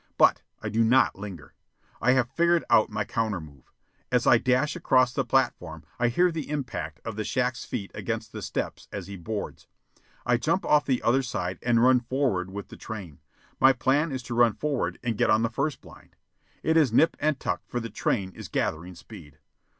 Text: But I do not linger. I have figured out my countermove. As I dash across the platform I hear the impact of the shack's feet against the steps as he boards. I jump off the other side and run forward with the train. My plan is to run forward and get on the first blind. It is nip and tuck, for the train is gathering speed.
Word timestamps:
But 0.17 0.41
I 0.63 0.69
do 0.69 0.83
not 0.83 1.15
linger. 1.15 1.53
I 2.01 2.13
have 2.13 2.31
figured 2.31 2.63
out 2.71 2.89
my 2.89 3.05
countermove. 3.05 3.71
As 4.11 4.25
I 4.25 4.39
dash 4.39 4.75
across 4.75 5.13
the 5.13 5.23
platform 5.23 5.83
I 5.99 6.07
hear 6.07 6.31
the 6.31 6.49
impact 6.49 6.99
of 7.05 7.17
the 7.17 7.23
shack's 7.23 7.65
feet 7.65 7.91
against 7.93 8.31
the 8.31 8.41
steps 8.41 8.87
as 8.91 9.05
he 9.05 9.15
boards. 9.15 9.67
I 10.25 10.37
jump 10.37 10.65
off 10.65 10.85
the 10.87 11.03
other 11.03 11.21
side 11.21 11.59
and 11.61 11.83
run 11.83 11.99
forward 11.99 12.49
with 12.49 12.69
the 12.69 12.77
train. 12.77 13.19
My 13.59 13.73
plan 13.73 14.11
is 14.11 14.23
to 14.23 14.33
run 14.33 14.53
forward 14.55 14.97
and 15.03 15.19
get 15.19 15.29
on 15.29 15.43
the 15.43 15.51
first 15.51 15.81
blind. 15.81 16.15
It 16.63 16.77
is 16.77 16.91
nip 16.91 17.15
and 17.19 17.39
tuck, 17.39 17.61
for 17.67 17.79
the 17.79 17.91
train 17.91 18.31
is 18.33 18.47
gathering 18.47 18.95
speed. 18.95 19.37